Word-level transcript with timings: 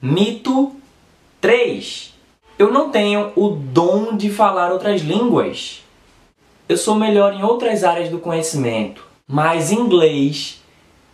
Mito 0.00 0.76
3. 1.40 2.14
Eu 2.56 2.70
não 2.70 2.88
tenho 2.88 3.32
o 3.34 3.48
dom 3.48 4.16
de 4.16 4.30
falar 4.30 4.70
outras 4.70 5.00
línguas. 5.00 5.82
Eu 6.68 6.76
sou 6.76 6.94
melhor 6.94 7.34
em 7.34 7.42
outras 7.42 7.82
áreas 7.82 8.08
do 8.08 8.20
conhecimento, 8.20 9.04
mas 9.26 9.72
inglês 9.72 10.62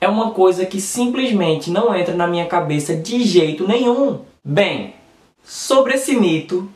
é 0.03 0.07
uma 0.07 0.33
coisa 0.33 0.67
que 0.67 0.83
simplesmente 0.83 1.71
não 1.71 1.97
entra 1.97 2.15
na 2.15 2.27
minha 2.27 2.45
cabeça 2.45 2.95
de 2.95 3.25
jeito 3.25 3.67
nenhum. 3.67 4.21
Bem, 4.45 4.93
sobre 5.43 5.95
esse 5.95 6.15
mito, 6.15 6.69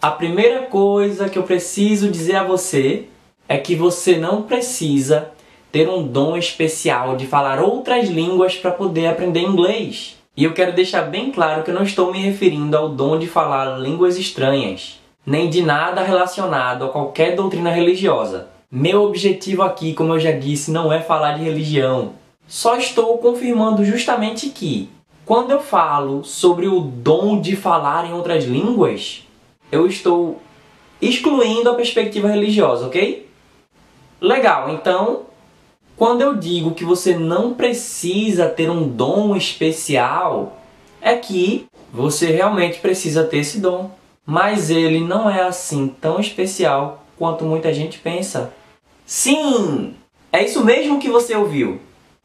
a 0.00 0.12
primeira 0.12 0.62
coisa 0.62 1.28
que 1.28 1.40
eu 1.40 1.42
preciso 1.42 2.08
dizer 2.08 2.36
a 2.36 2.44
você 2.44 3.06
é 3.48 3.58
que 3.58 3.74
você 3.74 4.16
não 4.16 4.42
precisa 4.42 5.32
ter 5.72 5.88
um 5.88 6.06
dom 6.06 6.36
especial 6.36 7.16
de 7.16 7.26
falar 7.26 7.60
outras 7.60 8.08
línguas 8.08 8.54
para 8.54 8.70
poder 8.70 9.08
aprender 9.08 9.40
inglês. 9.40 10.17
E 10.38 10.44
eu 10.44 10.52
quero 10.52 10.72
deixar 10.72 11.02
bem 11.02 11.32
claro 11.32 11.64
que 11.64 11.70
eu 11.72 11.74
não 11.74 11.82
estou 11.82 12.12
me 12.12 12.20
referindo 12.20 12.76
ao 12.76 12.90
dom 12.90 13.18
de 13.18 13.26
falar 13.26 13.76
línguas 13.76 14.16
estranhas, 14.16 15.00
nem 15.26 15.50
de 15.50 15.62
nada 15.62 16.00
relacionado 16.00 16.84
a 16.84 16.88
qualquer 16.90 17.34
doutrina 17.34 17.72
religiosa. 17.72 18.46
Meu 18.70 19.02
objetivo 19.02 19.64
aqui, 19.64 19.94
como 19.94 20.14
eu 20.14 20.20
já 20.20 20.30
disse, 20.30 20.70
não 20.70 20.92
é 20.92 21.00
falar 21.00 21.32
de 21.32 21.42
religião. 21.42 22.12
Só 22.46 22.76
estou 22.76 23.18
confirmando 23.18 23.84
justamente 23.84 24.50
que, 24.50 24.88
quando 25.26 25.50
eu 25.50 25.60
falo 25.60 26.22
sobre 26.22 26.68
o 26.68 26.82
dom 26.82 27.40
de 27.40 27.56
falar 27.56 28.08
em 28.08 28.12
outras 28.12 28.44
línguas, 28.44 29.26
eu 29.72 29.88
estou 29.88 30.40
excluindo 31.02 31.68
a 31.68 31.74
perspectiva 31.74 32.28
religiosa, 32.28 32.86
ok? 32.86 33.28
Legal, 34.20 34.70
então 34.70 35.22
quando 35.98 36.22
eu 36.22 36.36
digo 36.36 36.74
que 36.74 36.84
você 36.84 37.16
não 37.18 37.54
precisa 37.54 38.48
ter 38.48 38.70
um 38.70 38.88
dom 38.88 39.34
especial, 39.34 40.56
é 41.00 41.16
que 41.16 41.66
você 41.92 42.26
realmente 42.26 42.78
precisa 42.78 43.24
ter 43.24 43.38
esse 43.38 43.58
dom. 43.58 43.90
Mas 44.24 44.70
ele 44.70 45.00
não 45.00 45.28
é 45.28 45.42
assim 45.42 45.88
tão 46.00 46.20
especial 46.20 47.02
quanto 47.16 47.44
muita 47.44 47.74
gente 47.74 47.98
pensa. 47.98 48.52
Sim! 49.04 49.96
É 50.30 50.44
isso 50.44 50.64
mesmo 50.64 51.00
que 51.00 51.10
você 51.10 51.34
ouviu. 51.34 51.80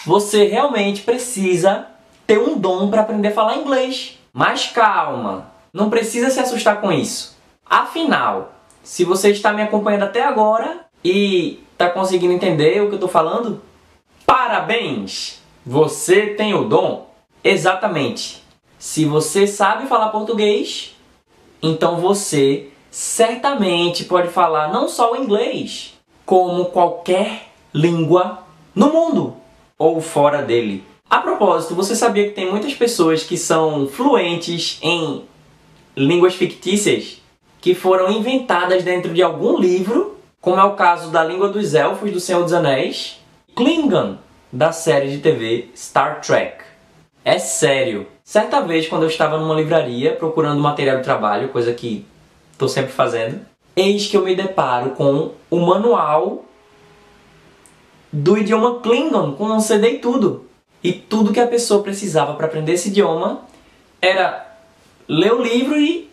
Você 0.06 0.46
realmente 0.46 1.02
precisa 1.02 1.88
ter 2.28 2.38
um 2.38 2.60
dom 2.60 2.92
para 2.92 3.02
aprender 3.02 3.30
a 3.30 3.34
falar 3.34 3.58
inglês. 3.58 4.20
Mas 4.32 4.68
calma, 4.68 5.52
não 5.74 5.90
precisa 5.90 6.30
se 6.30 6.40
assustar 6.40 6.80
com 6.80 6.92
isso. 6.92 7.36
Afinal, 7.66 8.54
se 8.84 9.04
você 9.04 9.32
está 9.32 9.52
me 9.52 9.64
acompanhando 9.64 10.04
até 10.04 10.22
agora 10.22 10.82
e 11.04 11.60
está 11.84 11.90
conseguindo 11.90 12.34
entender 12.34 12.82
o 12.82 12.88
que 12.88 12.94
eu 12.94 12.96
estou 12.96 13.10
falando? 13.10 13.62
Parabéns! 14.26 15.42
Você 15.66 16.28
tem 16.28 16.54
o 16.54 16.64
dom? 16.64 17.10
Exatamente. 17.44 18.42
Se 18.80 19.04
você 19.04 19.46
sabe 19.46 19.88
falar 19.88 20.10
português, 20.10 20.96
então 21.62 21.98
você 21.98 22.70
certamente 22.90 24.06
pode 24.06 24.30
falar 24.30 24.72
não 24.72 24.88
só 24.88 25.12
o 25.12 25.18
inglês, 25.18 25.94
como 26.26 26.66
qualquer 26.66 27.50
língua 27.74 28.40
no 28.74 28.92
mundo 28.92 29.36
ou 29.78 30.00
fora 30.00 30.42
dele. 30.42 30.84
A 31.10 31.20
propósito, 31.20 31.76
você 31.76 31.96
sabia 31.96 32.28
que 32.28 32.34
tem 32.34 32.50
muitas 32.50 32.74
pessoas 32.74 33.24
que 33.24 33.38
são 33.38 33.88
fluentes 33.88 34.80
em 34.82 35.24
línguas 35.98 36.34
fictícias 36.34 37.22
que 37.60 37.76
foram 37.76 38.12
inventadas 38.12 38.84
dentro 38.84 39.14
de 39.14 39.22
algum 39.22 39.58
livro, 39.58 40.13
como 40.44 40.60
é 40.60 40.64
o 40.66 40.76
caso 40.76 41.10
da 41.10 41.24
língua 41.24 41.48
dos 41.48 41.74
elfos 41.74 42.12
do 42.12 42.20
Senhor 42.20 42.44
dos 42.44 42.52
Anéis, 42.52 43.18
Klingon 43.56 44.18
da 44.52 44.74
série 44.74 45.10
de 45.10 45.20
TV 45.20 45.70
Star 45.74 46.20
Trek. 46.20 46.66
É 47.24 47.40
sério. 47.40 48.08
Certa 48.26 48.60
vez, 48.60 48.86
quando 48.90 49.04
eu 49.04 49.08
estava 49.08 49.38
numa 49.38 49.56
livraria 49.56 50.14
procurando 50.18 50.60
material 50.60 50.98
de 50.98 51.04
trabalho, 51.04 51.48
coisa 51.48 51.72
que 51.72 52.06
estou 52.52 52.68
sempre 52.68 52.92
fazendo, 52.92 53.40
eis 53.74 54.08
que 54.08 54.18
eu 54.18 54.26
me 54.26 54.36
deparo 54.36 54.90
com 54.90 55.32
o 55.50 55.60
manual 55.62 56.44
do 58.12 58.38
idioma 58.38 58.82
Klingon, 58.82 59.36
com 59.36 59.46
um 59.46 59.62
CD 59.62 59.92
e 59.92 60.00
tudo. 60.00 60.46
E 60.84 60.92
tudo 60.92 61.32
que 61.32 61.40
a 61.40 61.48
pessoa 61.48 61.82
precisava 61.82 62.34
para 62.34 62.48
aprender 62.48 62.74
esse 62.74 62.90
idioma 62.90 63.44
era 64.02 64.46
ler 65.08 65.32
o 65.32 65.42
livro 65.42 65.80
e 65.80 66.12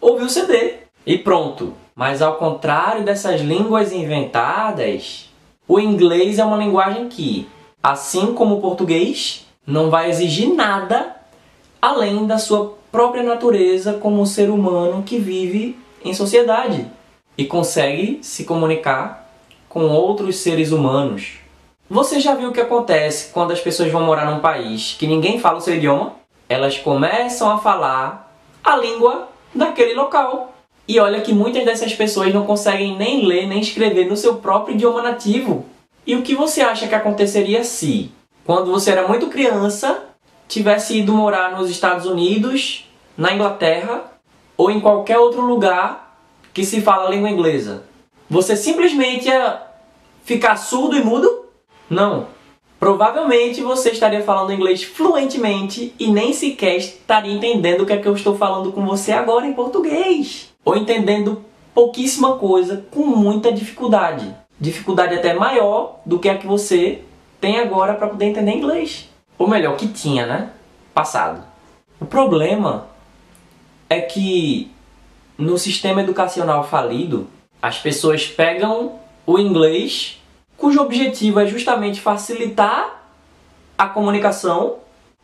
ouvir 0.00 0.22
o 0.22 0.30
CD. 0.30 0.81
E 1.06 1.18
pronto. 1.18 1.74
Mas 1.94 2.22
ao 2.22 2.36
contrário 2.36 3.04
dessas 3.04 3.40
línguas 3.40 3.92
inventadas, 3.92 5.30
o 5.68 5.78
inglês 5.78 6.38
é 6.38 6.44
uma 6.44 6.56
linguagem 6.56 7.08
que, 7.08 7.48
assim 7.82 8.34
como 8.34 8.56
o 8.56 8.60
português, 8.60 9.46
não 9.66 9.90
vai 9.90 10.10
exigir 10.10 10.52
nada 10.54 11.16
além 11.80 12.26
da 12.26 12.38
sua 12.38 12.76
própria 12.90 13.22
natureza 13.22 13.94
como 13.94 14.26
ser 14.26 14.50
humano 14.50 15.02
que 15.02 15.18
vive 15.18 15.78
em 16.04 16.14
sociedade 16.14 16.86
e 17.36 17.44
consegue 17.44 18.20
se 18.22 18.44
comunicar 18.44 19.30
com 19.68 19.88
outros 19.88 20.36
seres 20.36 20.70
humanos. 20.70 21.38
Você 21.88 22.20
já 22.20 22.34
viu 22.34 22.50
o 22.50 22.52
que 22.52 22.60
acontece 22.60 23.32
quando 23.32 23.52
as 23.52 23.60
pessoas 23.60 23.90
vão 23.90 24.02
morar 24.02 24.30
num 24.30 24.40
país 24.40 24.94
que 24.98 25.06
ninguém 25.06 25.38
fala 25.38 25.58
o 25.58 25.60
seu 25.60 25.74
idioma? 25.74 26.14
Elas 26.48 26.78
começam 26.78 27.50
a 27.50 27.58
falar 27.58 28.34
a 28.62 28.76
língua 28.76 29.28
daquele 29.54 29.94
local. 29.94 30.51
E 30.92 31.00
olha 31.00 31.22
que 31.22 31.32
muitas 31.32 31.64
dessas 31.64 31.94
pessoas 31.94 32.34
não 32.34 32.44
conseguem 32.44 32.98
nem 32.98 33.24
ler 33.24 33.46
nem 33.46 33.60
escrever 33.60 34.06
no 34.06 34.14
seu 34.14 34.34
próprio 34.34 34.74
idioma 34.74 35.00
nativo. 35.00 35.64
E 36.06 36.14
o 36.14 36.20
que 36.20 36.34
você 36.34 36.60
acha 36.60 36.86
que 36.86 36.94
aconteceria 36.94 37.64
se, 37.64 38.12
quando 38.44 38.70
você 38.70 38.90
era 38.90 39.08
muito 39.08 39.28
criança, 39.28 40.04
tivesse 40.46 40.98
ido 40.98 41.14
morar 41.14 41.56
nos 41.56 41.70
Estados 41.70 42.04
Unidos, 42.04 42.86
na 43.16 43.32
Inglaterra 43.32 44.04
ou 44.54 44.70
em 44.70 44.80
qualquer 44.80 45.16
outro 45.16 45.40
lugar 45.40 46.14
que 46.52 46.62
se 46.62 46.82
fala 46.82 47.06
a 47.06 47.10
língua 47.10 47.30
inglesa? 47.30 47.84
Você 48.28 48.54
simplesmente 48.54 49.28
ia 49.28 49.62
ficar 50.24 50.56
surdo 50.56 50.94
e 50.94 51.02
mudo? 51.02 51.46
Não. 51.88 52.26
Provavelmente 52.78 53.62
você 53.62 53.92
estaria 53.92 54.22
falando 54.22 54.52
inglês 54.52 54.82
fluentemente 54.82 55.94
e 55.98 56.08
nem 56.08 56.34
sequer 56.34 56.76
estaria 56.76 57.32
entendendo 57.32 57.80
o 57.80 57.86
que 57.86 57.94
é 57.94 57.96
que 57.96 58.06
eu 58.06 58.14
estou 58.14 58.36
falando 58.36 58.72
com 58.72 58.84
você 58.84 59.10
agora 59.10 59.46
em 59.46 59.54
português 59.54 60.51
ou 60.64 60.76
entendendo 60.76 61.44
pouquíssima 61.74 62.36
coisa 62.36 62.84
com 62.90 63.06
muita 63.06 63.52
dificuldade. 63.52 64.34
Dificuldade 64.60 65.14
até 65.14 65.34
maior 65.34 66.00
do 66.04 66.18
que 66.18 66.28
a 66.28 66.38
que 66.38 66.46
você 66.46 67.02
tem 67.40 67.58
agora 67.58 67.94
para 67.94 68.08
poder 68.08 68.26
entender 68.26 68.52
inglês. 68.52 69.08
Ou 69.38 69.48
melhor, 69.48 69.76
que 69.76 69.88
tinha, 69.88 70.26
né? 70.26 70.50
Passado. 70.94 71.42
O 72.00 72.04
problema 72.04 72.86
é 73.88 74.00
que 74.00 74.70
no 75.36 75.58
sistema 75.58 76.02
educacional 76.02 76.64
falido, 76.64 77.26
as 77.60 77.78
pessoas 77.78 78.26
pegam 78.26 78.98
o 79.26 79.38
inglês, 79.38 80.20
cujo 80.56 80.80
objetivo 80.80 81.40
é 81.40 81.46
justamente 81.46 82.00
facilitar 82.00 83.02
a 83.76 83.86
comunicação, 83.86 84.76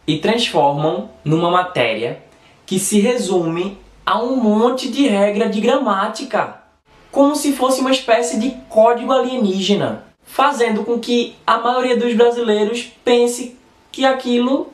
e 0.08 0.18
transformam 0.18 1.10
numa 1.22 1.50
matéria 1.50 2.22
que 2.64 2.78
se 2.78 2.98
resume 2.98 3.76
há 4.08 4.22
um 4.22 4.36
monte 4.36 4.88
de 4.88 5.06
regra 5.06 5.50
de 5.50 5.60
gramática, 5.60 6.62
como 7.12 7.36
se 7.36 7.52
fosse 7.52 7.82
uma 7.82 7.90
espécie 7.90 8.40
de 8.40 8.52
código 8.66 9.12
alienígena, 9.12 10.02
fazendo 10.24 10.82
com 10.82 10.98
que 10.98 11.36
a 11.46 11.58
maioria 11.58 11.94
dos 11.94 12.14
brasileiros 12.14 12.90
pense 13.04 13.58
que 13.92 14.06
aquilo 14.06 14.72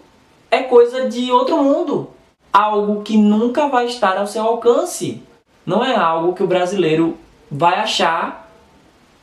é 0.52 0.62
coisa 0.62 1.08
de 1.08 1.32
outro 1.32 1.60
mundo, 1.64 2.10
algo 2.52 3.02
que 3.02 3.16
nunca 3.16 3.66
vai 3.66 3.86
estar 3.86 4.16
ao 4.16 4.28
seu 4.28 4.44
alcance. 4.44 5.20
Não 5.66 5.84
é 5.84 5.96
algo 5.96 6.34
que 6.34 6.42
o 6.44 6.46
brasileiro 6.46 7.18
vai 7.50 7.74
achar 7.80 8.48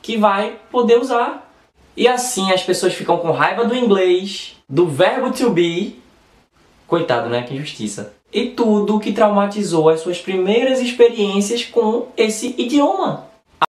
que 0.02 0.18
vai 0.18 0.58
poder 0.70 1.00
usar. 1.00 1.50
E 1.96 2.06
assim 2.06 2.52
as 2.52 2.62
pessoas 2.62 2.92
ficam 2.92 3.16
com 3.16 3.30
raiva 3.30 3.64
do 3.64 3.74
inglês, 3.74 4.58
do 4.68 4.86
verbo 4.86 5.32
to 5.32 5.48
be. 5.48 6.01
Coitado, 6.92 7.30
né? 7.30 7.40
Que 7.40 7.54
injustiça 7.54 8.12
e 8.30 8.48
tudo 8.48 9.00
que 9.00 9.12
traumatizou 9.12 9.88
as 9.88 10.00
suas 10.00 10.18
primeiras 10.18 10.78
experiências 10.78 11.64
com 11.64 12.08
esse 12.18 12.54
idioma. 12.58 13.31